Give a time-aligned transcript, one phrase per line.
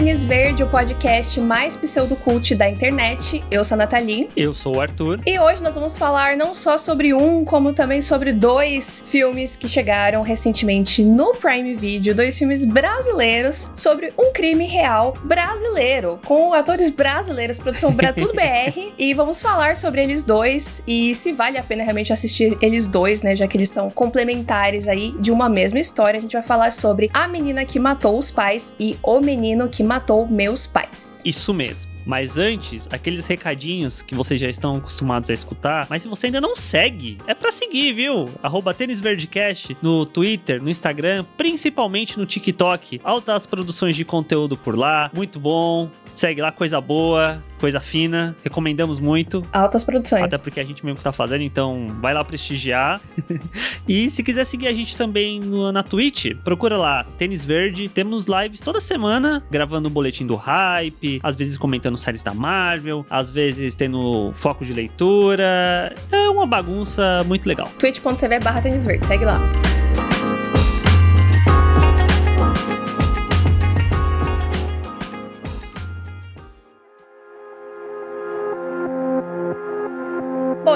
[0.00, 3.44] Tênis Verde, o podcast mais pseudocult da internet.
[3.50, 4.30] Eu sou a Nathalie.
[4.34, 5.20] Eu sou o Arthur.
[5.26, 9.68] E hoje nós vamos falar não só sobre um, como também sobre dois filmes que
[9.68, 16.88] chegaram recentemente no Prime Video, dois filmes brasileiros sobre um crime real brasileiro, com atores
[16.88, 21.82] brasileiros, produção tudo BR, e vamos falar sobre eles dois e se vale a pena
[21.82, 26.16] realmente assistir eles dois, né, já que eles são complementares aí de uma mesma história.
[26.16, 29.89] A gente vai falar sobre A Menina que Matou os Pais e O Menino que
[29.90, 31.20] Matou Meus Pais.
[31.24, 31.90] Isso mesmo.
[32.06, 36.40] Mas antes, aqueles recadinhos que vocês já estão acostumados a escutar, mas se você ainda
[36.40, 38.26] não segue, é para seguir, viu?
[38.40, 43.00] Arroba Tênis Verdecast no Twitter, no Instagram, principalmente no TikTok.
[43.02, 45.90] Altas produções de conteúdo por lá, muito bom.
[46.14, 49.42] Segue lá, coisa boa, coisa fina, recomendamos muito.
[49.52, 50.24] Altas produções.
[50.24, 53.00] Até porque a gente mesmo tá fazendo, então vai lá prestigiar.
[53.86, 57.88] e se quiser seguir a gente também no, na Twitch, procura lá, Tênis Verde.
[57.88, 63.04] Temos lives toda semana, gravando o boletim do hype, às vezes comentando séries da Marvel,
[63.10, 65.94] às vezes tendo foco de leitura.
[66.10, 67.68] É uma bagunça muito legal.
[67.78, 69.40] twitch.tv barra Tênis Verde, segue lá.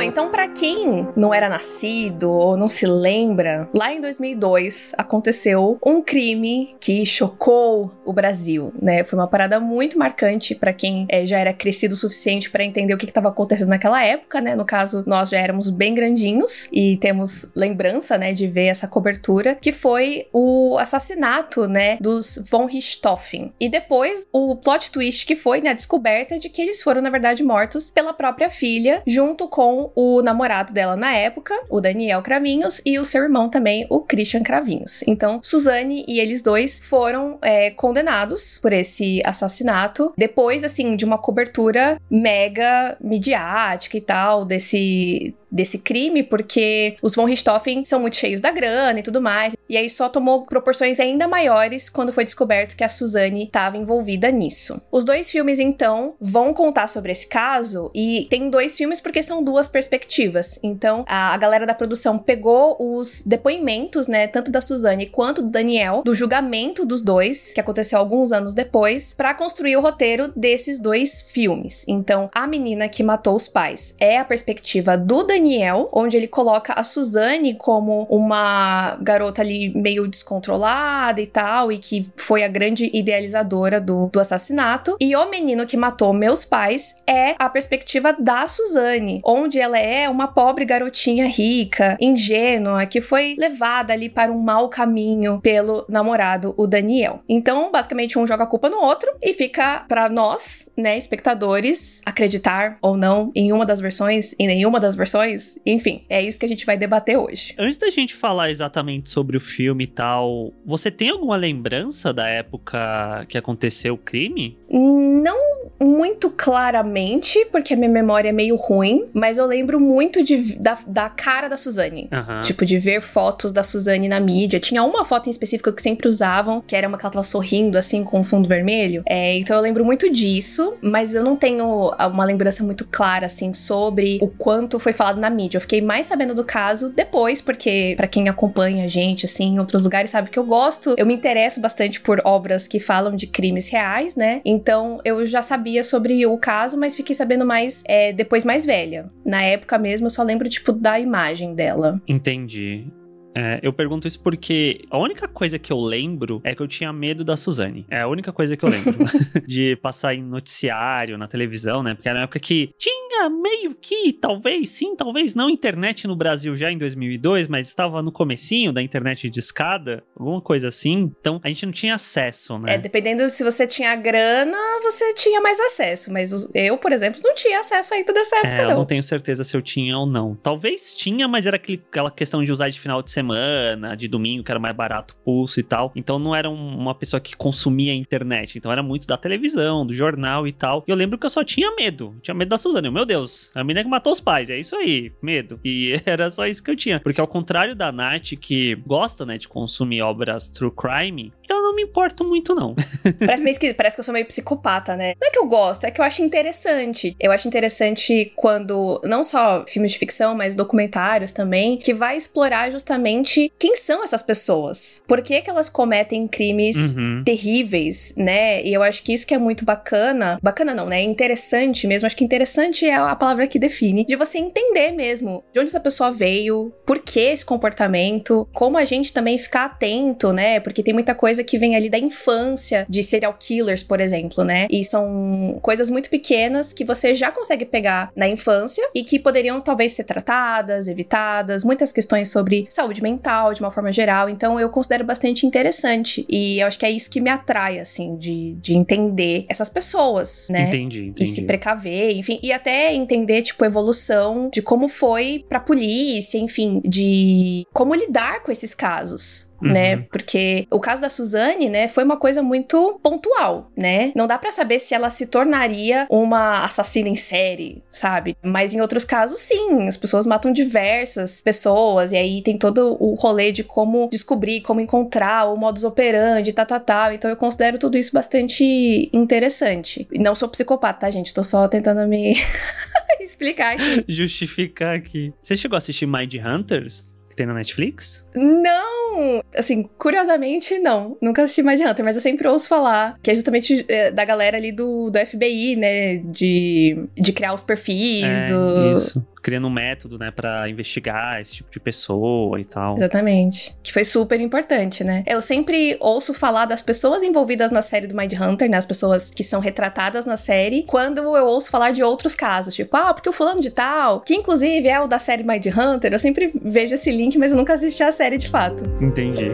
[0.04, 6.02] Então para quem não era nascido ou não se lembra, lá em 2002 aconteceu um
[6.02, 9.04] crime que chocou o Brasil, né?
[9.04, 12.94] Foi uma parada muito marcante para quem é, já era crescido o suficiente para entender
[12.94, 14.54] o que estava acontecendo naquela época, né?
[14.54, 19.54] No caso, nós já éramos bem grandinhos e temos lembrança, né, de ver essa cobertura,
[19.54, 23.52] que foi o assassinato, né, dos von Richthofen.
[23.60, 27.10] E depois o plot twist que foi, né, a descoberta de que eles foram na
[27.10, 32.80] verdade mortos pela própria filha, junto com o namorado dela na época, o Daniel Cravinhos,
[32.84, 35.02] e o seu irmão também, o Christian Cravinhos.
[35.06, 41.18] Então, Suzane e eles dois foram é, condenados por esse assassinato, depois, assim, de uma
[41.18, 48.40] cobertura mega midiática e tal, desse desse crime, porque os von Richthofen são muito cheios
[48.40, 49.56] da grana e tudo mais.
[49.68, 54.30] E aí só tomou proporções ainda maiores quando foi descoberto que a Suzane estava envolvida
[54.30, 54.82] nisso.
[54.90, 59.42] Os dois filmes, então, vão contar sobre esse caso e tem dois filmes porque são
[59.42, 60.58] duas perspectivas.
[60.62, 65.50] Então, a, a galera da produção pegou os depoimentos, né, tanto da Suzane quanto do
[65.50, 70.80] Daniel, do julgamento dos dois, que aconteceu alguns anos depois, para construir o roteiro desses
[70.80, 71.84] dois filmes.
[71.86, 76.26] Então, a menina que matou os pais é a perspectiva do Daniel Daniel, onde ele
[76.26, 82.48] coloca a Suzane como uma garota ali meio descontrolada e tal, e que foi a
[82.48, 84.96] grande idealizadora do, do assassinato.
[84.98, 90.08] E o menino que matou meus pais é a perspectiva da Suzane, onde ela é
[90.08, 96.54] uma pobre garotinha rica, ingênua, que foi levada ali para um mau caminho pelo namorado,
[96.56, 97.20] o Daniel.
[97.28, 102.78] Então, basicamente, um joga a culpa no outro e fica para nós, né, espectadores, acreditar
[102.80, 105.33] ou não em uma das versões, em nenhuma das versões
[105.64, 107.54] enfim, é isso que a gente vai debater hoje.
[107.58, 112.28] Antes da gente falar exatamente sobre o filme e tal, você tem alguma lembrança da
[112.28, 114.56] época que aconteceu o crime?
[114.70, 120.56] Não muito claramente, porque a minha memória é meio ruim, mas eu lembro muito de,
[120.56, 122.08] da, da cara da Suzane.
[122.12, 122.42] Uhum.
[122.42, 124.60] Tipo, de ver fotos da Suzane na mídia.
[124.60, 127.76] Tinha uma foto em específico que sempre usavam, que era uma que ela tava sorrindo,
[127.76, 129.02] assim, com fundo vermelho.
[129.06, 133.52] É, então eu lembro muito disso, mas eu não tenho uma lembrança muito clara, assim,
[133.52, 135.56] sobre o quanto foi falado na mídia.
[135.56, 139.58] Eu fiquei mais sabendo do caso depois, porque para quem acompanha a gente, assim, em
[139.58, 143.26] outros lugares, sabe que eu gosto, eu me interesso bastante por obras que falam de
[143.26, 144.40] crimes reais, né?
[144.44, 149.10] Então eu já sabia sobre o caso, mas fiquei sabendo mais é, depois mais velha.
[149.24, 152.00] Na época mesmo, eu só lembro, tipo, da imagem dela.
[152.06, 152.86] Entendi.
[153.34, 156.92] É, eu pergunto isso porque a única coisa que eu lembro é que eu tinha
[156.92, 157.84] medo da Suzane.
[157.90, 158.94] É a única coisa que eu lembro.
[159.46, 161.94] de passar em noticiário, na televisão, né?
[161.94, 166.54] Porque era uma época que tinha meio que, talvez sim, talvez não, internet no Brasil
[166.54, 171.12] já em 2002, mas estava no comecinho da internet de escada, alguma coisa assim.
[171.20, 172.74] Então a gente não tinha acesso, né?
[172.74, 176.12] É, dependendo se você tinha grana, você tinha mais acesso.
[176.12, 178.70] Mas eu, por exemplo, não tinha acesso ainda dessa época, é, não.
[178.70, 180.36] Eu não tenho certeza se eu tinha ou não.
[180.36, 184.06] Talvez tinha, mas era aquele, aquela questão de usar de final de semana semana, de
[184.06, 185.90] domingo, que era mais barato pulso e tal.
[185.96, 188.58] Então não era um, uma pessoa que consumia a internet.
[188.58, 190.84] Então era muito da televisão, do jornal e tal.
[190.86, 192.14] E eu lembro que eu só tinha medo.
[192.22, 192.90] Tinha medo da Suzane.
[192.90, 194.50] Meu Deus, a menina que matou os pais.
[194.50, 195.58] É isso aí, medo.
[195.64, 197.00] E era só isso que eu tinha.
[197.00, 201.76] Porque ao contrário da Nath, que gosta, né, de consumir obras true crime, eu não
[201.76, 202.74] me importo muito, não.
[203.18, 205.14] parece meio esquisito, parece que eu sou meio psicopata, né?
[205.20, 207.16] Não é que eu gosto, é que eu acho interessante.
[207.18, 212.70] Eu acho interessante quando, não só filmes de ficção, mas documentários também, que vai explorar
[212.70, 215.02] justamente quem são essas pessoas.
[215.06, 217.22] Por que, que elas cometem crimes uhum.
[217.24, 218.62] terríveis, né?
[218.62, 220.38] E eu acho que isso que é muito bacana.
[220.42, 221.02] Bacana não, né?
[221.02, 222.06] Interessante mesmo.
[222.06, 224.04] Acho que interessante é a palavra que define.
[224.04, 228.84] De você entender mesmo de onde essa pessoa veio, por que esse comportamento, como a
[228.84, 230.60] gente também ficar atento, né?
[230.60, 234.66] Porque tem muita coisa que vem ali da infância de serial killers, por exemplo, né?
[234.68, 239.60] E são coisas muito pequenas que você já consegue pegar na infância e que poderiam
[239.60, 244.28] talvez ser tratadas, evitadas, muitas questões sobre saúde mental de uma forma geral.
[244.28, 248.16] Então eu considero bastante interessante e eu acho que é isso que me atrai, assim,
[248.16, 250.68] de, de entender essas pessoas, né?
[250.68, 251.22] Entendi, entendi.
[251.22, 256.38] E se precaver, enfim, e até entender, tipo, a evolução de como foi pra polícia,
[256.38, 259.52] enfim, de como lidar com esses casos?
[259.64, 259.72] Uhum.
[259.72, 259.96] né?
[260.10, 264.12] Porque o caso da Suzane, né, foi uma coisa muito pontual, né?
[264.14, 268.36] Não dá para saber se ela se tornaria uma assassina em série, sabe?
[268.42, 273.14] Mas em outros casos, sim, as pessoas matam diversas pessoas e aí tem todo o
[273.14, 277.12] rolê de como descobrir, como encontrar o modus operandi, tal, tal, tal.
[277.12, 280.06] Então eu considero tudo isso bastante interessante.
[280.12, 281.34] E não sou psicopata, tá, gente?
[281.34, 282.36] Tô só tentando me
[283.20, 284.04] explicar aqui.
[284.08, 285.32] Justificar aqui.
[285.42, 287.13] Você chegou a assistir Mind Hunters?
[287.34, 288.26] Que tem na Netflix?
[288.34, 289.42] Não!
[289.56, 291.16] Assim, curiosamente, não.
[291.20, 294.56] Nunca assisti Mind Hunter, mas eu sempre ouço falar que é justamente é, da galera
[294.56, 296.16] ali do, do FBI, né?
[296.18, 298.92] De, de criar os perfis é, do.
[298.92, 302.96] Isso criando um método, né, para investigar esse tipo de pessoa e tal.
[302.96, 303.76] Exatamente.
[303.82, 305.22] Que foi super importante, né?
[305.26, 309.30] Eu sempre ouço falar das pessoas envolvidas na série do Mind Hunter, né, as pessoas
[309.30, 313.28] que são retratadas na série, quando eu ouço falar de outros casos, tipo, ah, porque
[313.28, 316.94] o fulano de tal, que inclusive é o da série Mind Hunter, eu sempre vejo
[316.94, 318.82] esse link, mas eu nunca assisti a série de fato.
[318.98, 319.50] Entendi.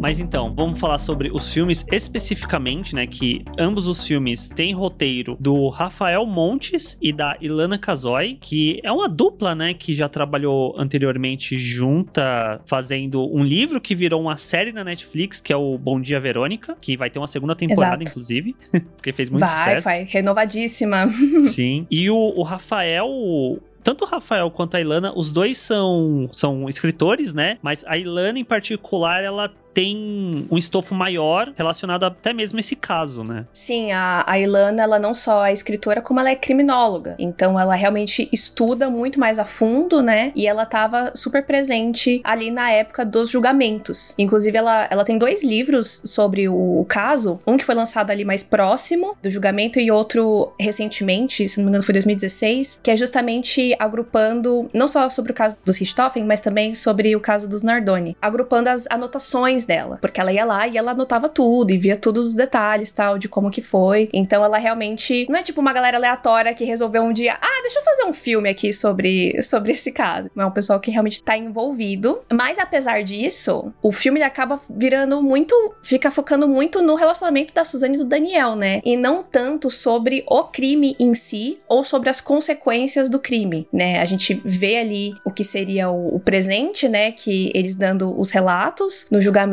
[0.00, 3.06] Mas então, vamos falar sobre os filmes especificamente, né?
[3.06, 8.90] Que ambos os filmes têm roteiro do Rafael Montes e da Ilana Casoy, que é
[8.90, 9.74] uma dupla, né?
[9.74, 15.52] Que já trabalhou anteriormente junta, fazendo um livro que virou uma série na Netflix, que
[15.52, 18.10] é o Bom Dia Verônica, que vai ter uma segunda temporada, Exato.
[18.10, 18.56] inclusive,
[18.96, 19.84] porque fez muito vai, sucesso.
[19.84, 21.10] Vai, vai, renovadíssima.
[21.42, 21.86] Sim.
[21.90, 27.32] E o, o Rafael tanto o Rafael quanto a Ilana, os dois são, são escritores,
[27.32, 27.58] né?
[27.62, 32.76] Mas a Ilana, em particular, ela tem um estofo maior relacionado até mesmo a esse
[32.76, 33.46] caso, né?
[33.52, 37.14] Sim, a, a Ilana, ela não só é escritora, como ela é criminóloga.
[37.18, 40.32] Então, ela realmente estuda muito mais a fundo, né?
[40.34, 44.14] E ela tava super presente ali na época dos julgamentos.
[44.18, 47.40] Inclusive, ela, ela tem dois livros sobre o, o caso.
[47.46, 51.70] Um que foi lançado ali mais próximo do julgamento e outro recentemente, se não me
[51.70, 56.40] engano foi 2016, que é justamente agrupando, não só sobre o caso dos Richthofen, mas
[56.40, 58.16] também sobre o caso dos Nardoni.
[58.20, 62.28] Agrupando as anotações dela, porque ela ia lá e ela anotava tudo e via todos
[62.28, 64.08] os detalhes, tal, de como que foi.
[64.12, 67.78] Então ela realmente não é tipo uma galera aleatória que resolveu um dia, ah, deixa
[67.78, 70.30] eu fazer um filme aqui sobre, sobre esse caso.
[70.36, 72.20] É um pessoal que realmente tá envolvido.
[72.32, 77.94] Mas apesar disso, o filme acaba virando muito, fica focando muito no relacionamento da Suzane
[77.94, 78.80] e do Daniel, né?
[78.84, 84.00] E não tanto sobre o crime em si ou sobre as consequências do crime, né?
[84.00, 87.12] A gente vê ali o que seria o, o presente, né?
[87.12, 89.49] Que eles dando os relatos no julgamento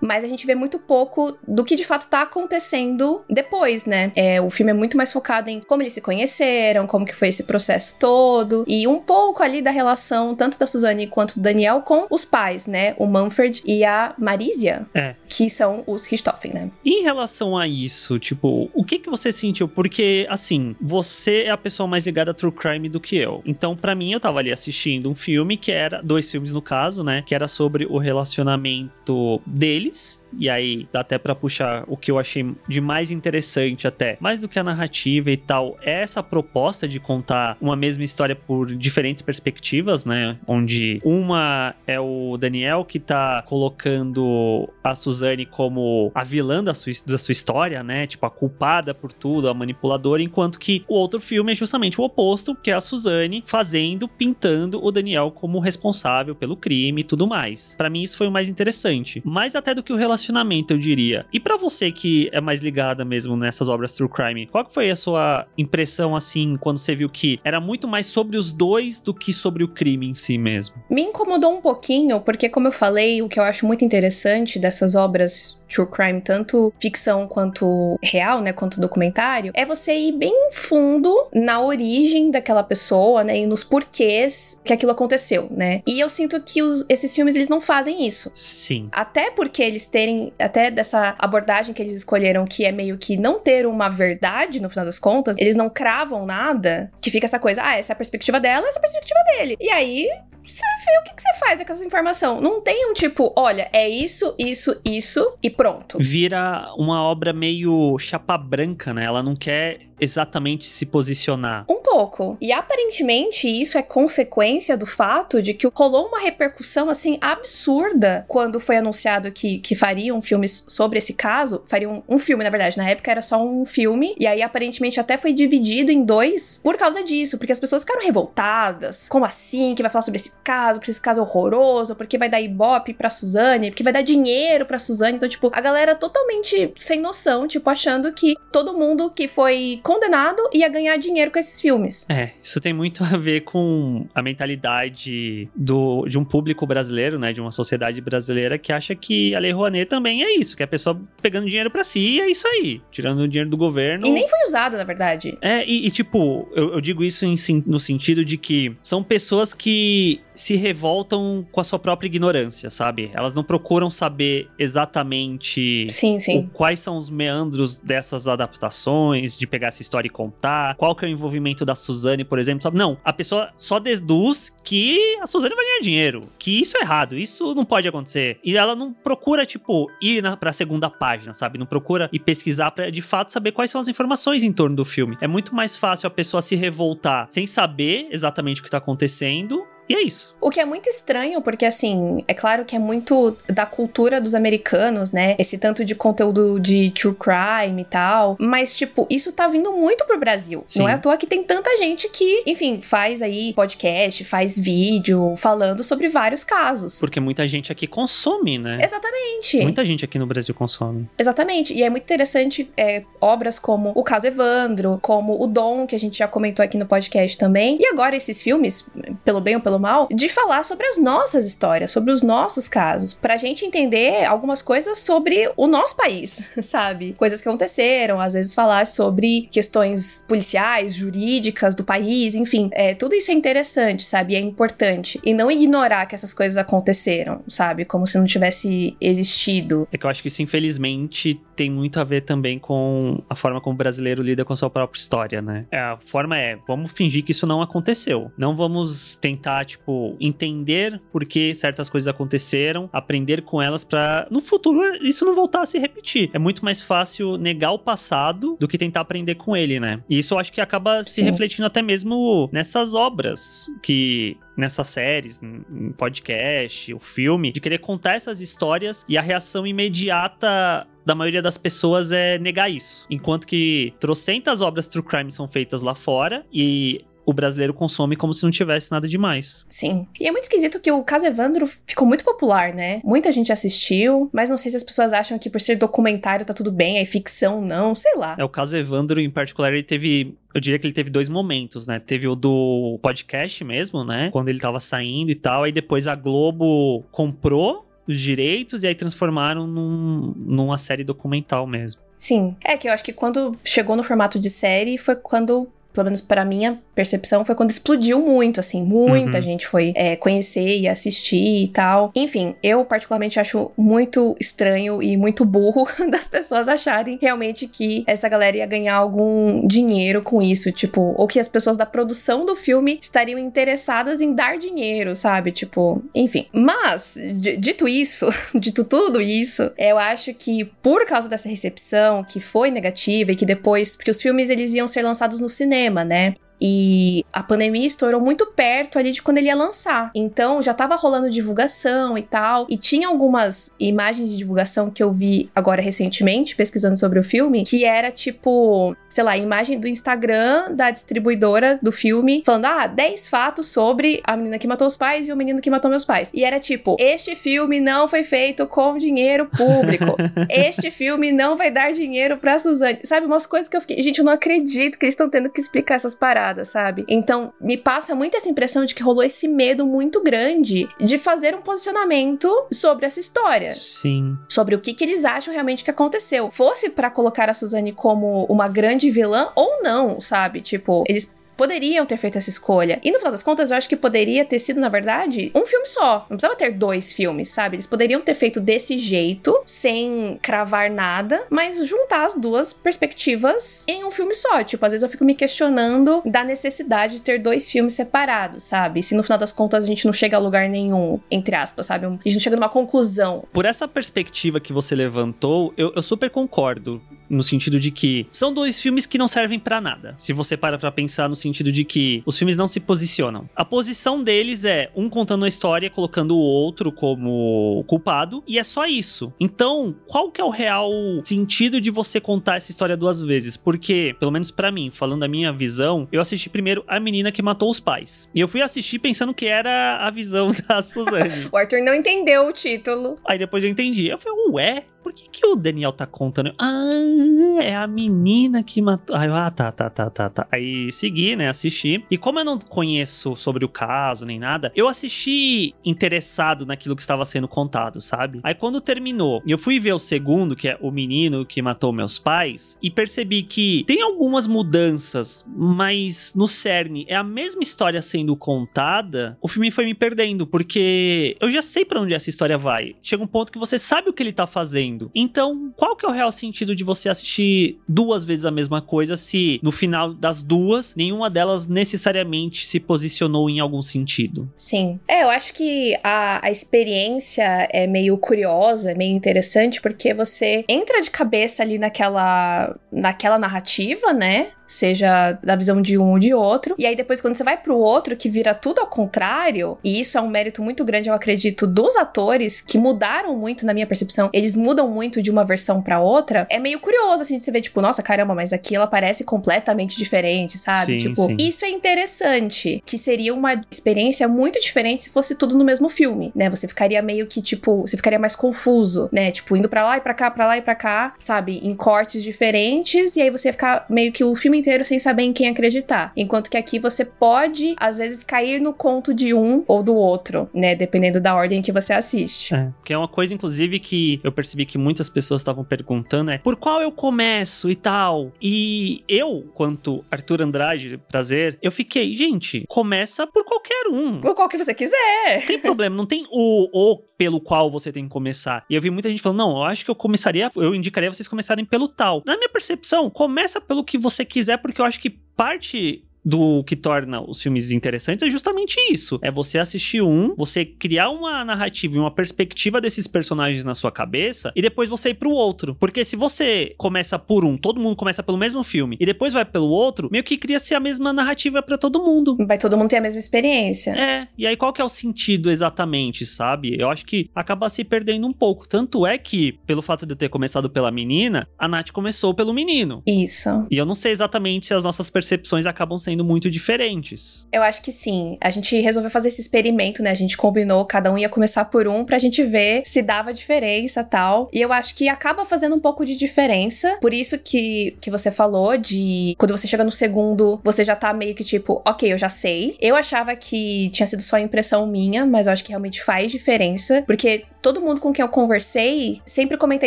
[0.00, 4.12] mas a gente vê muito pouco do que de fato tá acontecendo depois, né?
[4.14, 7.28] É, o filme é muito mais focado em como eles se conheceram, como que foi
[7.28, 11.82] esse processo todo, e um pouco ali da relação tanto da Suzane quanto do Daniel
[11.82, 12.94] com os pais, né?
[12.98, 15.14] O Manfred e a Marisia, é.
[15.28, 16.70] que são os Richthofen, né?
[16.84, 19.68] Em relação a isso, tipo, o que que você sentiu?
[19.68, 23.42] Porque, assim, você é a pessoa mais ligada a True Crime do que eu.
[23.44, 27.02] Então, para mim, eu tava ali assistindo um filme que era, dois filmes no caso,
[27.02, 27.22] né?
[27.26, 32.18] Que era sobre o relacionamento deles e aí dá até para puxar o que eu
[32.18, 36.86] achei de mais interessante até, mais do que a narrativa e tal, é essa proposta
[36.86, 40.38] de contar uma mesma história por diferentes perspectivas, né?
[40.46, 46.92] Onde uma é o Daniel que tá colocando a Suzane como a vilã da sua,
[47.06, 48.06] da sua história, né?
[48.06, 52.04] Tipo, a culpada por tudo, a manipuladora, enquanto que o outro filme é justamente o
[52.04, 57.26] oposto, que é a Suzane fazendo, pintando o Daniel como responsável pelo crime e tudo
[57.26, 57.74] mais.
[57.76, 59.22] Para mim isso foi o mais interessante.
[59.24, 61.26] Mais até do que o relacionamento relacionamento, eu diria.
[61.32, 64.90] E para você que é mais ligada mesmo nessas obras true crime, qual que foi
[64.90, 69.14] a sua impressão assim quando você viu que era muito mais sobre os dois do
[69.14, 70.74] que sobre o crime em si mesmo?
[70.90, 74.94] Me incomodou um pouquinho, porque como eu falei, o que eu acho muito interessante dessas
[74.94, 81.28] obras true crime, tanto ficção quanto real, né, quanto documentário, é você ir bem fundo
[81.32, 85.82] na origem daquela pessoa, né, e nos porquês que aquilo aconteceu, né?
[85.86, 88.30] E eu sinto que os, esses filmes eles não fazem isso.
[88.34, 88.88] Sim.
[88.92, 93.38] Até porque eles terem até dessa abordagem que eles escolheram que é meio que não
[93.38, 97.62] ter uma verdade no final das contas, eles não cravam nada, que fica essa coisa,
[97.62, 99.56] ah, essa é a perspectiva dela, essa é a perspectiva dele.
[99.60, 100.08] E aí,
[100.44, 102.40] você vê o que, que você faz com essa informação.
[102.40, 105.98] Não tem um tipo, olha, é isso, isso, isso e pronto.
[106.00, 109.04] Vira uma obra meio chapa branca, né?
[109.04, 111.64] Ela não quer exatamente se posicionar.
[111.68, 112.36] Um pouco.
[112.40, 118.60] E aparentemente isso é consequência do fato de que rolou uma repercussão assim absurda quando
[118.60, 121.62] foi anunciado que, que fariam filmes sobre esse caso.
[121.66, 122.78] Fariam um filme, na verdade.
[122.78, 124.14] Na época era só um filme.
[124.18, 127.38] E aí aparentemente até foi dividido em dois por causa disso.
[127.38, 129.08] Porque as pessoas ficaram revoltadas.
[129.08, 129.74] Como assim?
[129.74, 130.78] Que vai falar sobre esse caso?
[130.78, 131.94] Porque esse caso horroroso?
[131.94, 133.70] Porque vai dar ibope pra Suzane?
[133.70, 135.16] Porque vai dar dinheiro pra Suzane?
[135.16, 140.42] Então, tipo, a galera totalmente sem noção, tipo, achando que todo mundo que foi condenado
[140.52, 142.06] ia ganhar dinheiro com esses filmes.
[142.08, 147.32] É, isso tem muito a ver com a mentalidade do, de um público brasileiro, né?
[147.32, 150.64] De uma sociedade brasileira que acha que a Lei Rouanet também é isso, que é
[150.64, 154.06] a pessoa pegando dinheiro para si e é isso aí, tirando o dinheiro do governo.
[154.06, 155.36] E nem foi usado, na verdade.
[155.40, 157.34] É, e, e tipo, eu, eu, digo isso em,
[157.66, 163.10] no sentido de que são pessoas que se revoltam com a sua própria ignorância, sabe?
[163.12, 166.38] Elas não procuram saber exatamente sim, sim.
[166.38, 171.04] O, quais são os meandros dessas adaptações, de pegar essa história e contar, qual que
[171.04, 172.78] é o envolvimento da Suzane, por exemplo, sabe?
[172.78, 177.18] Não, a pessoa só deduz que a Suzane vai ganhar dinheiro, que isso é errado,
[177.18, 178.38] isso não pode acontecer.
[178.44, 181.58] E ela não procura, tipo, ir na, pra segunda página, sabe?
[181.58, 184.84] Não procura ir pesquisar pra de fato saber quais são as informações em torno do
[184.84, 185.18] filme.
[185.20, 189.66] É muito mais fácil a pessoa se revoltar sem saber exatamente o que tá acontecendo
[189.88, 190.34] e é isso.
[190.40, 194.34] O que é muito estranho, porque assim, é claro que é muito da cultura dos
[194.34, 195.34] americanos, né?
[195.38, 198.36] Esse tanto de conteúdo de true crime e tal.
[198.38, 200.62] Mas, tipo, isso tá vindo muito pro Brasil.
[200.66, 200.80] Sim.
[200.80, 205.34] Não é à toa que tem tanta gente que, enfim, faz aí podcast, faz vídeo
[205.36, 206.98] falando sobre vários casos.
[207.00, 208.78] Porque muita gente aqui consome, né?
[208.82, 209.62] Exatamente.
[209.62, 211.08] Muita gente aqui no Brasil consome.
[211.18, 211.72] Exatamente.
[211.72, 215.98] E é muito interessante é, obras como O Caso Evandro, como O Dom, que a
[215.98, 217.78] gente já comentou aqui no podcast também.
[217.80, 218.86] E agora esses filmes,
[219.24, 223.14] pelo bem ou pelo mal, de falar sobre as nossas histórias, sobre os nossos casos,
[223.14, 227.12] pra gente entender algumas coisas sobre o nosso país, sabe?
[227.12, 233.14] Coisas que aconteceram, às vezes falar sobre questões policiais, jurídicas do país, enfim, é, tudo
[233.14, 234.34] isso é interessante, sabe?
[234.34, 235.20] É importante.
[235.24, 237.84] E não ignorar que essas coisas aconteceram, sabe?
[237.84, 239.88] Como se não tivesse existido.
[239.92, 243.60] É que eu acho que isso, infelizmente, tem muito a ver também com a forma
[243.60, 245.66] como o brasileiro lida com a sua própria história, né?
[245.70, 248.30] É, a forma é, vamos fingir que isso não aconteceu.
[248.36, 254.40] Não vamos tentar tipo, entender por que certas coisas aconteceram, aprender com elas para no
[254.40, 256.30] futuro isso não voltar a se repetir.
[256.32, 260.02] É muito mais fácil negar o passado do que tentar aprender com ele, né?
[260.08, 261.10] E isso eu acho que acaba Sim.
[261.10, 267.78] se refletindo até mesmo nessas obras que nessas séries, em podcast, o filme, de querer
[267.78, 273.06] contar essas histórias e a reação imediata da maioria das pessoas é negar isso.
[273.08, 278.32] Enquanto que trocentas obras true crime são feitas lá fora e o brasileiro consome como
[278.32, 279.66] se não tivesse nada demais.
[279.68, 280.06] Sim.
[280.18, 283.02] E é muito esquisito que o caso Evandro ficou muito popular, né?
[283.04, 286.54] Muita gente assistiu, mas não sei se as pessoas acham que por ser documentário tá
[286.54, 288.34] tudo bem, aí ficção não, sei lá.
[288.38, 291.86] É, o caso Evandro, em particular, ele teve eu diria que ele teve dois momentos,
[291.86, 292.00] né?
[292.00, 294.30] Teve o do podcast mesmo, né?
[294.32, 295.64] Quando ele tava saindo e tal.
[295.64, 302.00] Aí depois a Globo comprou os direitos e aí transformaram num, numa série documental mesmo.
[302.16, 302.56] Sim.
[302.64, 305.68] É que eu acho que quando chegou no formato de série foi quando
[305.98, 309.42] pelo menos para minha percepção, foi quando explodiu muito, assim, muita uhum.
[309.42, 312.12] gente foi é, conhecer e assistir e tal.
[312.14, 318.28] Enfim, eu particularmente acho muito estranho e muito burro das pessoas acharem realmente que essa
[318.28, 322.54] galera ia ganhar algum dinheiro com isso, tipo, ou que as pessoas da produção do
[322.54, 325.50] filme estariam interessadas em dar dinheiro, sabe?
[325.50, 326.46] Tipo, enfim.
[326.52, 327.16] Mas,
[327.58, 333.32] dito isso, dito tudo isso, eu acho que por causa dessa recepção que foi negativa
[333.32, 336.34] e que depois, porque os filmes eles iam ser lançados no cinema cinema, né?
[336.60, 340.10] E a pandemia estourou muito perto ali de quando ele ia lançar.
[340.14, 342.66] Então já tava rolando divulgação e tal.
[342.68, 347.64] E tinha algumas imagens de divulgação que eu vi agora recentemente, pesquisando sobre o filme,
[347.64, 353.28] que era tipo, sei lá, imagem do Instagram da distribuidora do filme, falando: ah, 10
[353.28, 356.30] fatos sobre a menina que matou os pais e o menino que matou meus pais.
[356.34, 360.16] E era tipo: este filme não foi feito com dinheiro público.
[360.50, 363.00] este filme não vai dar dinheiro pra Suzane.
[363.04, 364.02] Sabe, umas coisas que eu fiquei.
[364.02, 367.04] Gente, eu não acredito que eles estão tendo que explicar essas paradas temporada, sabe?
[367.08, 371.54] Então, me passa muito essa impressão de que rolou esse medo muito grande de fazer
[371.54, 373.70] um posicionamento sobre essa história.
[373.70, 374.36] Sim.
[374.48, 376.50] Sobre o que, que eles acham realmente que aconteceu.
[376.50, 380.60] Fosse para colocar a Suzane como uma grande vilã ou não, sabe?
[380.60, 383.00] Tipo, eles poderiam ter feito essa escolha.
[383.02, 385.86] E no final das contas, eu acho que poderia ter sido, na verdade, um filme
[385.86, 386.24] só.
[386.30, 387.74] Não precisava ter dois filmes, sabe?
[387.74, 394.04] Eles poderiam ter feito desse jeito, sem cravar nada, mas juntar as duas perspectivas em
[394.04, 394.62] um filme só.
[394.62, 399.02] Tipo, às vezes eu fico me questionando da necessidade de ter dois filmes separados, sabe?
[399.02, 402.06] Se no final das contas a gente não chega a lugar nenhum, entre aspas, sabe?
[402.06, 403.44] A gente não chega numa conclusão.
[403.52, 407.02] Por essa perspectiva que você levantou, eu, eu super concordo.
[407.28, 410.14] No sentido de que são dois filmes que não servem para nada.
[410.16, 413.48] Se você para pra pensar no sentido de que os filmes não se posicionam.
[413.54, 418.64] A posição deles é um contando a história, colocando o outro como culpado, e é
[418.64, 419.32] só isso.
[419.40, 420.90] Então, qual que é o real
[421.24, 423.56] sentido de você contar essa história duas vezes?
[423.56, 427.42] Porque, pelo menos para mim, falando da minha visão, eu assisti primeiro a menina que
[427.42, 428.28] matou os pais.
[428.34, 431.48] E eu fui assistir pensando que era a visão da Suzane.
[431.50, 433.16] o Arthur não entendeu o título.
[433.26, 434.08] Aí depois eu entendi.
[434.08, 436.52] Eu falei, ué, por que, que o Daniel tá contando?
[436.58, 439.16] Ah, é a menina que matou.
[439.16, 440.46] Aí eu, ah, tá, tá, tá, tá, tá.
[440.50, 442.04] Aí segui, né, assisti.
[442.10, 447.02] E como eu não conheço sobre o caso nem nada, eu assisti interessado naquilo que
[447.02, 448.40] estava sendo contado, sabe?
[448.42, 452.18] Aí quando terminou, eu fui ver o segundo, que é o menino que matou meus
[452.18, 458.36] pais, e percebi que tem algumas mudanças, mas no cerne é a mesma história sendo
[458.36, 459.36] contada.
[459.40, 462.94] O filme foi me perdendo, porque eu já sei para onde essa história vai.
[463.02, 466.08] Chega um ponto que você sabe o que ele tá fazendo então, qual que é
[466.08, 470.42] o real sentido de você assistir duas vezes a mesma coisa se no final das
[470.42, 474.50] duas, nenhuma delas necessariamente se posicionou em algum sentido?
[474.56, 474.98] Sim.
[475.06, 481.00] É, eu acho que a, a experiência é meio curiosa, meio interessante, porque você entra
[481.00, 484.48] de cabeça ali naquela, naquela narrativa, né?
[484.68, 486.74] Seja da visão de um ou de outro.
[486.78, 490.18] E aí depois quando você vai pro outro que vira tudo ao contrário, e isso
[490.18, 494.28] é um mérito muito grande, eu acredito, dos atores que mudaram muito na minha percepção.
[494.32, 496.46] Eles mudam muito de uma versão para outra.
[496.50, 499.96] É meio curioso assim de você ver tipo, nossa, caramba, mas aqui ela parece completamente
[499.96, 500.92] diferente, sabe?
[500.92, 501.36] Sim, tipo, sim.
[501.38, 506.30] isso é interessante, que seria uma experiência muito diferente se fosse tudo no mesmo filme,
[506.34, 506.50] né?
[506.50, 509.30] Você ficaria meio que tipo, você ficaria mais confuso, né?
[509.30, 511.58] Tipo, indo para lá e para cá, para lá e para cá, sabe?
[511.62, 515.22] Em cortes diferentes e aí você ia ficar meio que o filme inteiro sem saber
[515.22, 516.12] em quem acreditar.
[516.16, 520.48] Enquanto que aqui você pode, às vezes, cair no conto de um ou do outro,
[520.52, 520.74] né?
[520.74, 522.54] Dependendo da ordem que você assiste.
[522.54, 526.38] É, que é uma coisa, inclusive, que eu percebi que muitas pessoas estavam perguntando é
[526.38, 528.32] por qual eu começo e tal.
[528.40, 534.20] E eu, quanto Arthur Andrade, prazer, eu fiquei, gente, começa por qualquer um.
[534.20, 535.40] Por qual que você quiser.
[535.40, 538.64] Não tem problema, não tem o, o pelo qual você tem que começar.
[538.70, 541.26] E eu vi muita gente falando, não, eu acho que eu começaria, eu indicaria vocês
[541.26, 542.22] começarem pelo tal.
[542.24, 546.76] Na minha percepção, começa pelo que você quiser, porque eu acho que parte do que
[546.76, 549.18] torna os filmes interessantes é justamente isso.
[549.22, 553.90] É você assistir um, você criar uma narrativa e uma perspectiva desses personagens na sua
[553.90, 555.74] cabeça e depois você ir pro outro.
[555.74, 559.44] Porque se você começa por um, todo mundo começa pelo mesmo filme e depois vai
[559.44, 562.36] pelo outro, meio que cria-se a mesma narrativa para todo mundo.
[562.46, 563.92] Vai todo mundo ter a mesma experiência.
[563.92, 566.76] É, e aí qual que é o sentido exatamente, sabe?
[566.78, 568.68] Eu acho que acaba se perdendo um pouco.
[568.68, 572.52] Tanto é que, pelo fato de eu ter começado pela menina, a Nath começou pelo
[572.52, 573.02] menino.
[573.06, 573.66] Isso.
[573.70, 577.46] E eu não sei exatamente se as nossas percepções acabam sendo muito diferentes.
[577.52, 578.36] Eu acho que sim.
[578.40, 580.10] A gente resolveu fazer esse experimento, né?
[580.10, 584.04] A gente combinou, cada um ia começar por um pra gente ver se dava diferença
[584.04, 584.48] tal.
[584.52, 586.96] E eu acho que acaba fazendo um pouco de diferença.
[587.00, 591.12] Por isso que, que você falou de quando você chega no segundo, você já tá
[591.12, 592.76] meio que tipo, ok, eu já sei.
[592.80, 597.02] Eu achava que tinha sido só impressão minha, mas eu acho que realmente faz diferença.
[597.06, 599.86] Porque todo mundo com quem eu conversei sempre comenta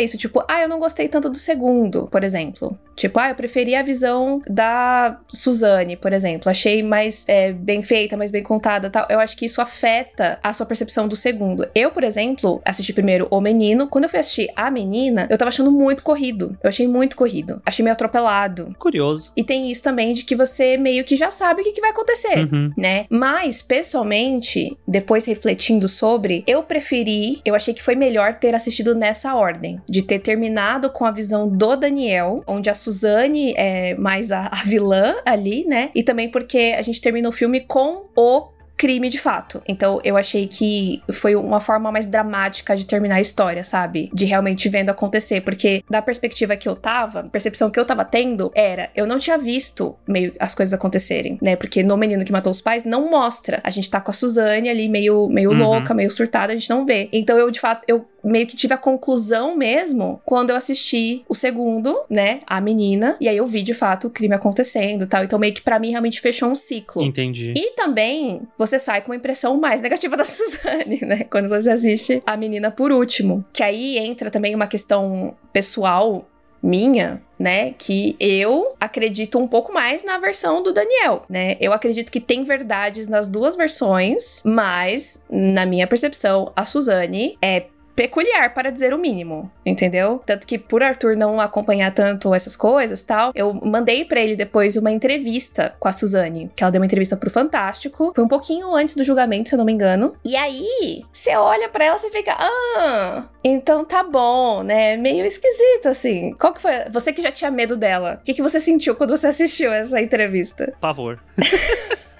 [0.00, 2.78] isso, tipo, ah, eu não gostei tanto do segundo, por exemplo.
[2.94, 6.48] Tipo, ah, eu preferi a visão da Suzane, por exemplo.
[6.50, 9.06] Achei mais é, bem feita, mais bem contada tal.
[9.08, 11.66] Eu acho que isso afeta a sua percepção do segundo.
[11.74, 13.88] Eu, por exemplo, assisti primeiro O Menino.
[13.88, 16.56] Quando eu fui assistir A Menina, eu tava achando muito corrido.
[16.62, 17.60] Eu achei muito corrido.
[17.64, 18.74] Achei meio atropelado.
[18.78, 19.32] Curioso.
[19.36, 21.90] E tem isso também de que você meio que já sabe o que, que vai
[21.90, 22.72] acontecer, Uhum.
[22.76, 23.06] né?
[23.10, 29.34] Mas, pessoalmente, depois refletindo sobre, eu preferi, eu achei que foi melhor ter assistido nessa
[29.34, 29.80] ordem.
[29.88, 34.62] De ter terminado com a visão do Daniel, onde a Suzane é mais a, a
[34.64, 35.90] vilã ali, né?
[35.94, 38.48] E também porque a gente termina o filme com o
[38.82, 39.62] crime de fato.
[39.68, 44.10] Então eu achei que foi uma forma mais dramática de terminar a história, sabe?
[44.12, 45.40] De realmente vendo acontecer.
[45.42, 49.20] Porque da perspectiva que eu tava, a percepção que eu tava tendo era, eu não
[49.20, 51.54] tinha visto meio as coisas acontecerem, né?
[51.54, 53.60] Porque no Menino que Matou os Pais não mostra.
[53.62, 55.58] A gente tá com a Suzane ali meio, meio uhum.
[55.58, 57.08] louca, meio surtada, a gente não vê.
[57.12, 61.36] Então eu, de fato, eu meio que tive a conclusão mesmo quando eu assisti o
[61.36, 62.40] segundo, né?
[62.48, 63.16] A menina.
[63.20, 65.22] E aí eu vi, de fato, o crime acontecendo e tal.
[65.22, 67.00] Então meio que para mim realmente fechou um ciclo.
[67.00, 67.54] Entendi.
[67.56, 71.24] E também você sai com uma impressão mais negativa da Suzane, né?
[71.30, 73.44] Quando você assiste a menina por último.
[73.52, 76.26] Que aí entra também uma questão pessoal
[76.62, 81.56] minha, né, que eu acredito um pouco mais na versão do Daniel, né?
[81.60, 87.64] Eu acredito que tem verdades nas duas versões, mas na minha percepção, a Suzane é
[87.94, 90.20] peculiar, para dizer o mínimo, entendeu?
[90.24, 94.76] Tanto que por Arthur não acompanhar tanto essas coisas tal, eu mandei para ele depois
[94.76, 98.12] uma entrevista com a Suzane, que ela deu uma entrevista pro Fantástico.
[98.14, 100.14] Foi um pouquinho antes do julgamento, se eu não me engano.
[100.24, 104.96] E aí, você olha para ela e fica, ah, então tá bom, né?
[104.96, 106.34] Meio esquisito, assim.
[106.34, 106.72] Qual que foi?
[106.90, 110.00] Você que já tinha medo dela, o que, que você sentiu quando você assistiu essa
[110.00, 110.74] entrevista?
[110.80, 111.18] Pavor.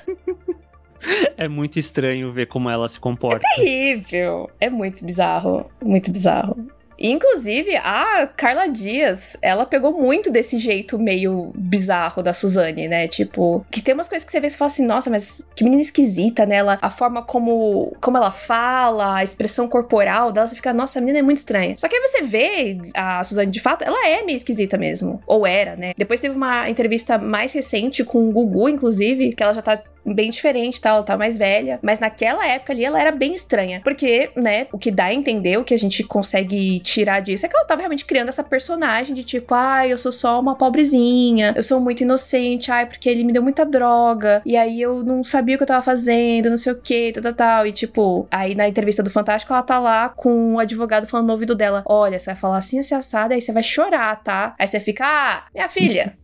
[1.37, 3.47] é muito estranho ver como ela se comporta.
[3.53, 4.51] É terrível.
[4.61, 5.71] É muito bizarro.
[5.83, 6.57] Muito bizarro.
[6.99, 13.09] Inclusive, a Carla Dias, ela pegou muito desse jeito meio bizarro da Suzane, né?
[13.09, 15.83] Tipo, que tem umas coisas que você vê e fala assim, nossa, mas que menina
[15.83, 16.57] esquisita, né?
[16.57, 21.03] Ela, a forma como, como ela fala, a expressão corporal dela, você fica, nossa, a
[21.03, 21.75] menina é muito estranha.
[21.77, 25.21] Só que aí você vê a Suzane de fato, ela é meio esquisita mesmo.
[25.27, 25.95] Ou era, né?
[25.97, 30.31] Depois teve uma entrevista mais recente com o Gugu, inclusive, que ela já tá bem
[30.31, 30.91] diferente, tá?
[30.91, 31.79] Ela tá mais velha.
[31.83, 33.81] Mas naquela época ali, ela era bem estranha.
[33.85, 37.49] Porque, né, o que dá a entender, o que a gente consegue tirar disso, é
[37.49, 41.53] que ela tava realmente criando essa personagem de tipo, ai, eu sou só uma pobrezinha,
[41.57, 45.23] eu sou muito inocente, ai, porque ele me deu muita droga, e aí eu não
[45.25, 47.67] sabia o que eu tava fazendo, não sei o que, tal, tal, tal.
[47.67, 51.33] E tipo, aí na entrevista do Fantástico, ela tá lá com o advogado falando no
[51.33, 54.55] ouvido dela: olha, você vai falar assim, assim, assado, aí você vai chorar, tá?
[54.59, 56.17] Aí você fica, ah, minha filha.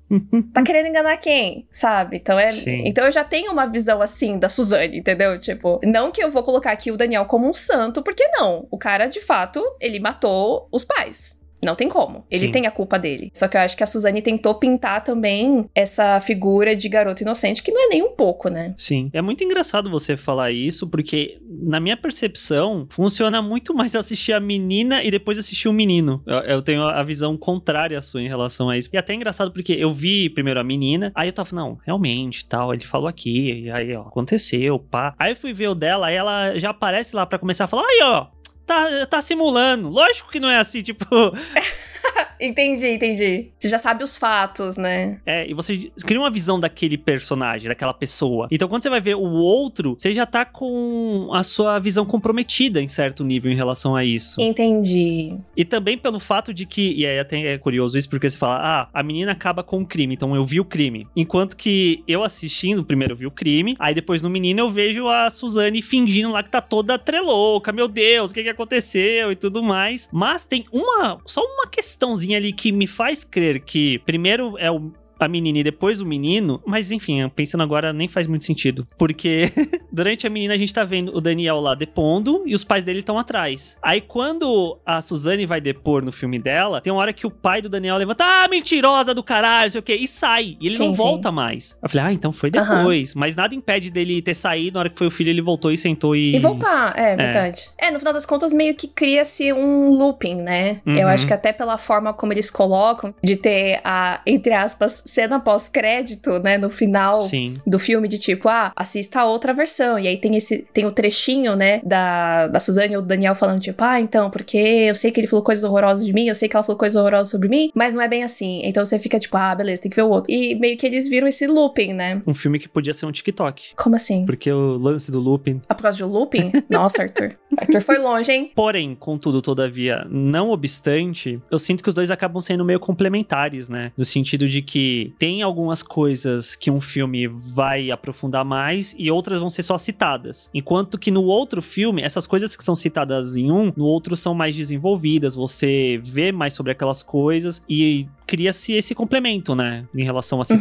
[0.52, 2.16] Tá querendo enganar quem, sabe?
[2.16, 2.82] Então é, Sim.
[2.86, 5.38] então eu já tenho uma visão assim da Suzane, entendeu?
[5.38, 8.66] Tipo, não que eu vou colocar aqui o Daniel como um santo, porque não.
[8.70, 11.37] O cara de fato, ele matou os pais.
[11.62, 12.24] Não tem como.
[12.30, 12.52] Ele Sim.
[12.52, 13.30] tem a culpa dele.
[13.34, 17.62] Só que eu acho que a Suzane tentou pintar também essa figura de garoto inocente,
[17.62, 18.74] que não é nem um pouco, né?
[18.76, 19.10] Sim.
[19.12, 24.40] É muito engraçado você falar isso, porque na minha percepção, funciona muito mais assistir a
[24.40, 26.22] menina e depois assistir o menino.
[26.26, 28.88] Eu, eu tenho a visão contrária à sua em relação a isso.
[28.92, 32.46] E até é engraçado porque eu vi primeiro a menina, aí eu tava, não, realmente,
[32.46, 35.14] tal, ele falou aqui, e aí, ó, aconteceu, pá.
[35.18, 37.82] Aí eu fui ver o dela, aí ela já aparece lá para começar a falar,
[37.82, 38.26] aí, ó,
[38.68, 39.88] tá, tá simulando.
[39.88, 41.04] Lógico que não é assim, tipo.
[42.40, 43.50] entendi, entendi.
[43.58, 45.20] Você já sabe os fatos, né?
[45.24, 48.48] É, e você cria uma visão daquele personagem, daquela pessoa.
[48.50, 52.80] Então, quando você vai ver o outro, você já tá com a sua visão comprometida
[52.80, 54.40] em certo nível em relação a isso.
[54.40, 55.36] Entendi.
[55.56, 58.60] E também pelo fato de que, e aí até é curioso isso, porque você fala,
[58.62, 61.06] ah, a menina acaba com o crime, então eu vi o crime.
[61.14, 65.08] Enquanto que eu assistindo, primeiro eu vi o crime, aí depois no menino eu vejo
[65.08, 69.36] a Suzane fingindo lá que tá toda trelouca, meu Deus, o que que aconteceu e
[69.36, 70.08] tudo mais.
[70.12, 71.66] Mas tem uma, só uma
[72.08, 76.06] questãozinha ali que me faz crer que primeiro é o a menina e depois o
[76.06, 78.86] menino, mas enfim, pensando agora nem faz muito sentido.
[78.96, 79.50] Porque
[79.92, 83.00] durante a menina a gente tá vendo o Daniel lá depondo e os pais dele
[83.00, 83.76] estão atrás.
[83.82, 87.62] Aí quando a Suzane vai depor no filme dela, tem uma hora que o pai
[87.62, 90.56] do Daniel levanta, ah, mentirosa do caralho, sei o quê, e sai.
[90.60, 91.02] E ele sim, não sim.
[91.02, 91.76] volta mais.
[91.82, 93.14] Eu falei, ah, então foi depois.
[93.14, 93.20] Uhum.
[93.20, 95.78] Mas nada impede dele ter saído, na hora que foi o filho, ele voltou e
[95.78, 96.34] sentou e.
[96.34, 97.16] E voltar, é, é.
[97.16, 97.70] verdade.
[97.78, 100.80] É, no final das contas, meio que cria-se um looping, né?
[100.86, 100.96] Uhum.
[100.96, 105.40] Eu acho que até pela forma como eles colocam, de ter a, entre aspas, cena
[105.40, 107.60] pós-crédito, né, no final Sim.
[107.66, 109.98] do filme, de tipo, ah, assista a outra versão.
[109.98, 113.60] E aí tem esse, tem o trechinho, né, da, da Suzane ou do Daniel falando,
[113.60, 116.48] tipo, ah, então, porque eu sei que ele falou coisas horrorosas de mim, eu sei
[116.48, 118.60] que ela falou coisas horrorosas sobre mim, mas não é bem assim.
[118.64, 120.32] Então você fica tipo, ah, beleza, tem que ver o outro.
[120.32, 122.22] E meio que eles viram esse looping, né?
[122.26, 123.74] Um filme que podia ser um TikTok.
[123.76, 124.26] Como assim?
[124.26, 125.60] Porque o lance do looping.
[125.68, 126.52] Ah, por causa do looping?
[126.68, 127.36] Nossa, Arthur.
[127.56, 128.52] Arthur foi longe, hein?
[128.54, 133.92] Porém, contudo, todavia, não obstante, eu sinto que os dois acabam sendo meio complementares, né?
[133.96, 139.40] No sentido de que tem algumas coisas que um filme vai aprofundar mais e outras
[139.40, 140.50] vão ser só citadas.
[140.52, 144.34] Enquanto que no outro filme, essas coisas que são citadas em um, no outro são
[144.34, 150.40] mais desenvolvidas, você vê mais sobre aquelas coisas e cria-se esse complemento, né, em relação
[150.40, 150.58] às uhum.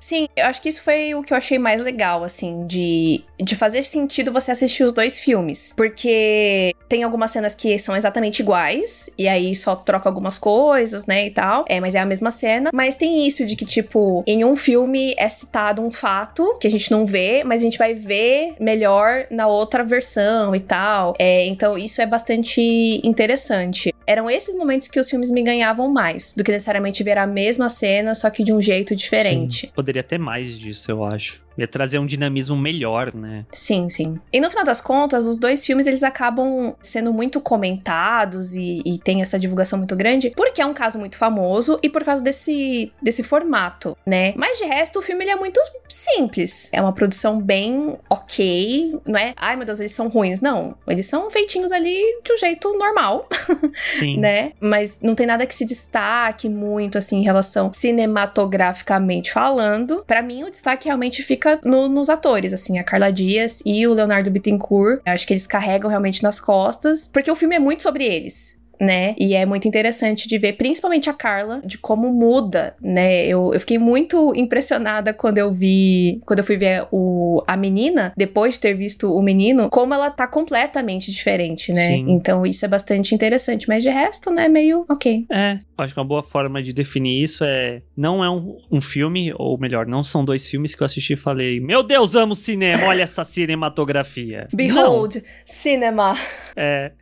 [0.00, 3.56] Sim, eu acho que isso foi o que eu achei mais legal, assim, de, de
[3.56, 5.72] fazer sentido você assistir os dois filmes.
[5.76, 11.26] Porque tem algumas cenas que são exatamente iguais, e aí só troca algumas coisas, né,
[11.26, 11.64] e tal.
[11.68, 12.70] É, mas é a mesma cena.
[12.72, 16.70] Mas tem isso de que, tipo, em um filme é citado um fato que a
[16.70, 21.14] gente não vê, mas a gente vai ver melhor na outra versão e tal.
[21.18, 22.60] É, então isso é bastante
[23.02, 23.92] interessante.
[24.06, 27.68] Eram esses momentos que os filmes me ganhavam mais do que necessariamente ver a mesma
[27.68, 29.66] cena, só que de um jeito diferente.
[29.66, 31.45] Sim, poderia ter mais disso, eu acho.
[31.58, 33.44] Ia trazer um dinamismo melhor, né?
[33.52, 34.18] Sim, sim.
[34.32, 38.98] E no final das contas, os dois filmes eles acabam sendo muito comentados e, e
[38.98, 42.92] tem essa divulgação muito grande, porque é um caso muito famoso e por causa desse,
[43.02, 44.32] desse formato, né?
[44.36, 46.68] Mas de resto, o filme ele é muito simples.
[46.72, 49.32] É uma produção bem ok, não é?
[49.36, 50.40] Ai meu Deus, eles são ruins.
[50.40, 53.28] Não, eles são feitinhos ali de um jeito normal.
[53.84, 54.18] Sim.
[54.18, 54.52] né?
[54.60, 60.04] Mas não tem nada que se destaque muito, assim, em relação cinematograficamente falando.
[60.06, 63.86] Para mim, o destaque realmente fica fica no, nos atores, assim, a Carla Dias e
[63.86, 65.00] o Leonardo Bittencourt.
[65.04, 69.14] Acho que eles carregam realmente nas costas, porque o filme é muito sobre eles né?
[69.18, 73.26] E é muito interessante de ver, principalmente a Carla, de como muda, né?
[73.26, 78.12] Eu, eu fiquei muito impressionada quando eu vi, quando eu fui ver o, a menina,
[78.16, 81.80] depois de ter visto o menino, como ela tá completamente diferente, né?
[81.80, 82.06] Sim.
[82.08, 85.26] Então isso é bastante interessante, mas de resto, né, meio ok.
[85.30, 89.32] É, acho que uma boa forma de definir isso é, não é um, um filme,
[89.36, 92.86] ou melhor, não são dois filmes que eu assisti e falei, meu Deus, amo cinema,
[92.86, 94.48] olha essa cinematografia.
[94.52, 95.22] Behold, não.
[95.44, 96.16] cinema.
[96.56, 96.92] É,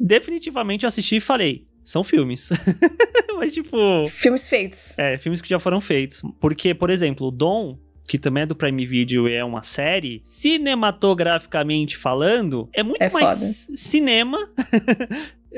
[0.00, 2.50] definitivamente eu assisti e falei, são filmes.
[3.38, 3.76] Mas, tipo.
[4.08, 4.98] Filmes feitos.
[4.98, 6.22] É, filmes que já foram feitos.
[6.40, 10.18] Porque, por exemplo, o Dom, que também é do Prime Video e é uma série,
[10.22, 13.76] cinematograficamente falando, é muito É mais foda.
[13.76, 14.50] cinema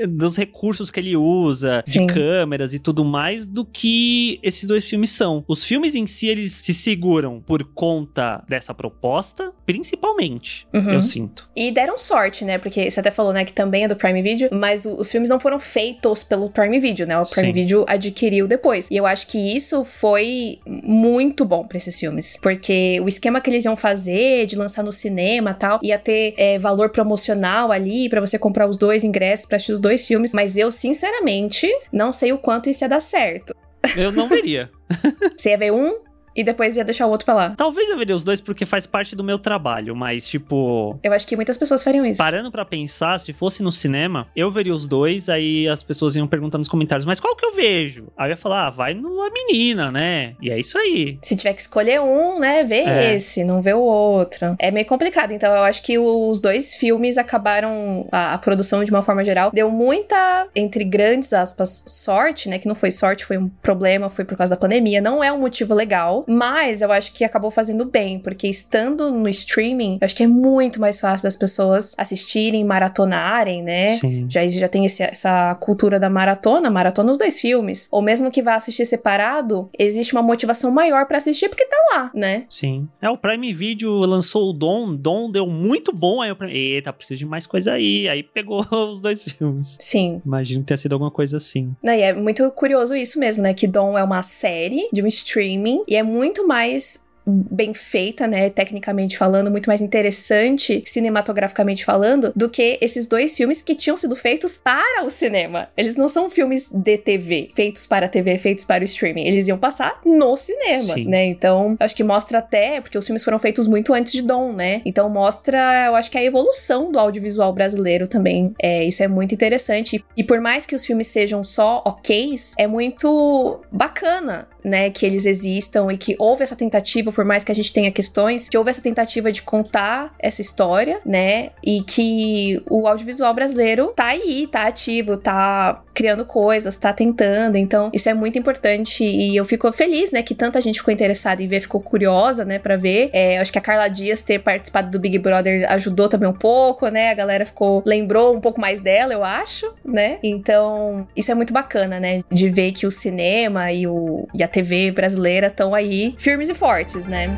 [0.07, 2.05] dos recursos que ele usa, Sim.
[2.07, 5.43] de câmeras e tudo mais, do que esses dois filmes são.
[5.47, 10.91] Os filmes em si, eles se seguram por conta dessa proposta, principalmente, Uhum.
[10.91, 11.49] eu sinto.
[11.55, 12.57] E deram sorte, né?
[12.57, 15.29] Porque você até falou, né, que também é do Prime Video, mas o- os filmes
[15.29, 17.17] não foram feitos pelo Prime Video, né?
[17.19, 17.53] O Prime Sim.
[17.53, 18.87] Video adquiriu depois.
[18.89, 22.37] E eu acho que isso foi muito bom pra esses filmes.
[22.41, 26.33] Porque o esquema que eles iam fazer, de lançar no cinema e tal, ia ter
[26.37, 30.33] é, valor promocional ali pra você comprar os dois ingressos pra assistir os dois filmes.
[30.33, 33.55] Mas eu, sinceramente, não sei o quanto isso ia dar certo.
[33.97, 34.69] Eu não veria.
[35.37, 35.99] Você ia ver um
[36.35, 37.53] e depois ia deixar o outro pra lá.
[37.57, 41.25] Talvez eu veria os dois porque faz parte do meu trabalho, mas, tipo, Eu acho
[41.27, 42.17] que muitas pessoas fariam isso.
[42.17, 46.27] Parando pra pensar, se fosse no cinema, eu veria os dois, aí as pessoas iam
[46.27, 48.07] perguntar nos comentários, mas qual que eu vejo?
[48.17, 50.35] Aí eu ia falar, ah, vai numa menina, né?
[50.41, 51.17] E é isso aí.
[51.21, 53.15] Se tiver que escolher um, né, vê É.
[53.15, 54.55] esse, não vê o outro.
[54.59, 55.31] É meio complicado.
[55.31, 58.07] Então, eu acho que os dois filmes acabaram.
[58.11, 62.57] A, a produção, de uma forma geral, deu muita, entre grandes aspas, sorte, né?
[62.59, 65.01] Que não foi sorte, foi um problema, foi por causa da pandemia.
[65.01, 66.20] Não é um motivo legal.
[66.27, 70.27] Mas eu acho que acabou fazendo bem, porque estando no streaming, eu acho que é
[70.27, 73.89] muito mais fácil das pessoas assistirem, maratonarem, né?
[73.89, 74.25] Sim.
[74.29, 77.87] Já, já tem esse- essa cultura da maratona, maratona os dois filmes.
[77.91, 82.11] Ou mesmo que vá assistir separado, existe uma motivação maior pra assistir porque tá lá,
[82.13, 82.45] né?
[82.49, 82.87] Sim.
[83.01, 86.91] É, o Prime Video lançou o Dom, Dom deu muito bom, aí eu Prime, eita,
[86.93, 88.07] preciso de mais coisa aí.
[88.07, 89.77] Aí pegou os dois filmes.
[89.79, 90.21] Sim.
[90.25, 91.73] Imagino que tenha sido alguma coisa assim.
[91.83, 93.53] Não, e é muito curioso isso mesmo, né?
[93.53, 98.49] Que Dom é uma série de um streaming e é muito mais bem feita, né,
[98.49, 104.15] tecnicamente falando, muito mais interessante cinematograficamente falando do que esses dois filmes que tinham sido
[104.15, 105.69] feitos para o cinema.
[105.77, 109.25] Eles não são filmes de TV, feitos para a TV, feitos para o streaming.
[109.27, 111.05] Eles iam passar no cinema, Sim.
[111.05, 111.25] né?
[111.25, 114.81] Então, acho que mostra até, porque os filmes foram feitos muito antes de Dom, né?
[114.85, 118.53] Então mostra, eu acho que a evolução do audiovisual brasileiro também.
[118.61, 120.03] É, isso é muito interessante.
[120.17, 125.25] E por mais que os filmes sejam só oks, é muito bacana, né, que eles
[125.25, 128.69] existam e que houve essa tentativa, por mais que a gente tenha questões, que houve
[128.69, 134.67] essa tentativa de contar essa história, né, e que o audiovisual brasileiro tá aí, tá
[134.67, 140.11] ativo, tá criando coisas, tá tentando, então isso é muito importante e eu fico feliz,
[140.11, 143.09] né, que tanta gente ficou interessada em ver, ficou curiosa, né, pra ver.
[143.13, 146.87] É, acho que a Carla Dias ter participado do Big Brother ajudou também um pouco,
[146.87, 151.35] né, a galera ficou, lembrou um pouco mais dela, eu acho, né, então isso é
[151.35, 155.73] muito bacana, né, de ver que o cinema e, o, e a TV brasileira estão
[155.73, 157.35] aí firmes e fortes, né.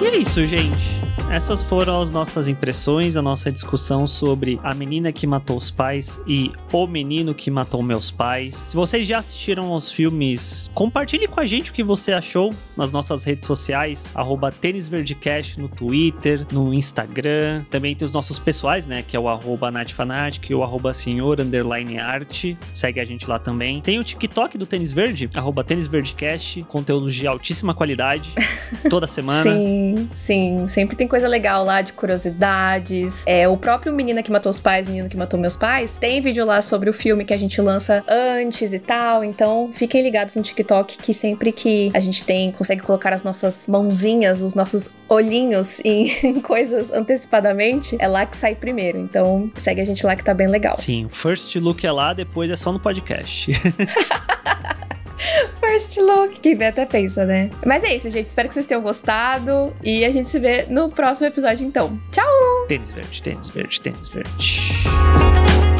[0.00, 1.07] E é isso, gente.
[1.30, 6.20] Essas foram as nossas impressões, a nossa discussão sobre a menina que matou os pais
[6.26, 8.54] e o menino que matou meus pais.
[8.54, 12.92] Se vocês já assistiram aos filmes, compartilhe com a gente o que você achou nas
[12.92, 17.64] nossas redes sociais, arroba tênisverdecast no Twitter, no Instagram.
[17.70, 19.02] Também tem os nossos pessoais, né?
[19.06, 22.56] Que é o arroba natfanatic e o arroba senhor underline arte.
[22.72, 23.80] Segue a gente lá também.
[23.80, 28.30] Tem o TikTok do Tênis Verde, arroba tênisverdecast, conteúdos de altíssima qualidade,
[28.88, 29.42] toda semana.
[29.42, 30.68] sim, sim.
[30.68, 33.24] Sempre tem coisa legal lá de curiosidades.
[33.26, 36.44] É, o próprio Menina que Matou os Pais, Menino que Matou Meus Pais, tem vídeo
[36.44, 39.24] lá sobre o filme que a gente lança antes e tal.
[39.24, 43.66] Então, fiquem ligados no TikTok que sempre que a gente tem, consegue colocar as nossas
[43.66, 48.98] mãozinhas, os nossos olhinhos em coisas antecipadamente, é lá que sai primeiro.
[48.98, 50.76] Então, segue a gente lá que tá bem legal.
[50.76, 53.50] Sim, first look é lá, depois é só no podcast.
[55.60, 56.40] First look.
[56.40, 57.50] Quem vê até pensa, né?
[57.64, 58.26] Mas é isso, gente.
[58.26, 59.74] Espero que vocês tenham gostado.
[59.82, 61.98] E a gente se vê no próximo episódio, então.
[62.10, 62.24] Tchau!
[62.68, 65.77] Tênis verde, tênis verde, tênis verde.